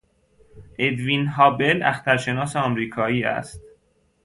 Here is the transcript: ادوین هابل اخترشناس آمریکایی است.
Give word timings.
ادوین 0.79 1.25
هابل 1.27 1.83
اخترشناس 1.83 2.55
آمریکایی 2.55 3.23
است. 3.23 3.61